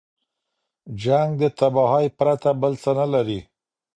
[1.01, 3.39] جنګ د تباهۍ پرته بل څه نه لري.